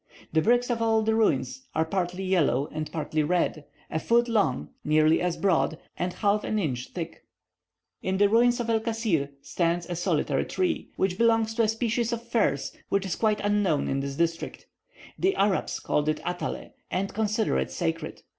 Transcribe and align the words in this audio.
The 0.33 0.41
bricks 0.41 0.71
of 0.71 0.81
all 0.81 1.03
the 1.03 1.13
ruins 1.13 1.67
are 1.75 1.85
partly 1.85 2.23
yellow 2.23 2.67
and 2.71 2.91
partly 2.91 3.21
red, 3.21 3.65
a 3.91 3.99
foot 3.99 4.27
long, 4.27 4.69
nearly 4.83 5.21
as 5.21 5.37
broad, 5.37 5.77
and 5.95 6.11
half 6.11 6.43
an 6.43 6.57
inch 6.57 6.87
thick. 6.87 7.23
In 8.01 8.17
the 8.17 8.27
ruins 8.27 8.59
El 8.59 8.79
Kasir 8.79 9.29
stands 9.43 9.85
a 9.85 9.95
solitary 9.95 10.45
tree, 10.45 10.89
which 10.95 11.19
belongs 11.19 11.53
to 11.53 11.61
a 11.61 11.67
species 11.67 12.11
of 12.11 12.27
firs 12.27 12.75
which 12.89 13.05
is 13.05 13.15
quite 13.15 13.41
unknown 13.41 13.87
in 13.87 13.99
this 13.99 14.15
district. 14.15 14.65
The 15.19 15.35
Arabs 15.35 15.79
call 15.79 16.09
it 16.09 16.17
Athale, 16.25 16.71
and 16.89 17.13
consider 17.13 17.59
it 17.59 17.69
sacred. 17.69 18.23